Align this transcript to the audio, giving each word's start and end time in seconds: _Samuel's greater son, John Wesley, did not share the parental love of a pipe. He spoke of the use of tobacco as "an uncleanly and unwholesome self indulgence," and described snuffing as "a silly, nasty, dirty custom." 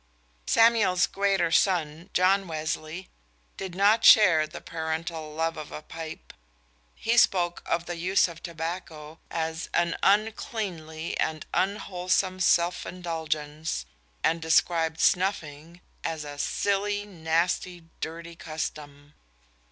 _Samuel's 0.49 1.05
greater 1.05 1.51
son, 1.51 2.09
John 2.11 2.47
Wesley, 2.47 3.07
did 3.55 3.75
not 3.75 4.03
share 4.03 4.47
the 4.47 4.59
parental 4.59 5.31
love 5.35 5.57
of 5.57 5.71
a 5.71 5.83
pipe. 5.83 6.33
He 6.95 7.17
spoke 7.19 7.61
of 7.67 7.85
the 7.85 7.97
use 7.97 8.27
of 8.27 8.41
tobacco 8.41 9.19
as 9.29 9.69
"an 9.75 9.95
uncleanly 10.01 11.15
and 11.19 11.45
unwholesome 11.53 12.39
self 12.39 12.83
indulgence," 12.87 13.85
and 14.23 14.41
described 14.41 14.99
snuffing 14.99 15.81
as 16.03 16.23
"a 16.23 16.39
silly, 16.39 17.05
nasty, 17.05 17.83
dirty 17.99 18.35
custom." 18.35 19.13